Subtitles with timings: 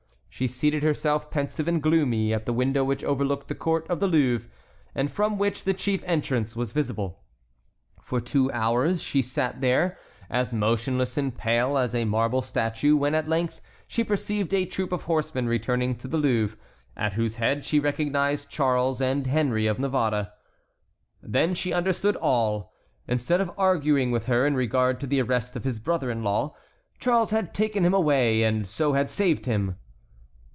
[0.33, 4.07] She seated herself, pensive and gloomy, at the window which overlooked the court of the
[4.07, 4.49] Louvre,
[4.95, 7.19] and from which the chief entrance was visible.
[8.01, 9.99] For two hours she sat there,
[10.31, 14.91] as motionless and pale as a marble statue, when at length she perceived a troop
[14.91, 16.57] of horsemen returning to the Louvre,
[16.97, 20.31] at whose head she recognized Charles and Henry of Navarre.
[21.21, 22.73] Then she understood all.
[23.05, 26.55] Instead of arguing with her in regard to the arrest of his brother in law,
[26.99, 29.75] Charles had taken him away and so had saved him.